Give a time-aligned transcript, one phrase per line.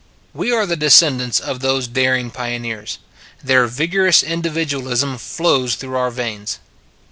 [0.33, 2.97] We are the descendants of those daring pioneers:
[3.43, 6.57] their vigorous individualism flows through our veins.